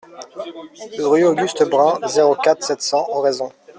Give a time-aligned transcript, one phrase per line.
[0.97, 3.51] Rue Auguste Brun, zéro quatre, sept cents Oraison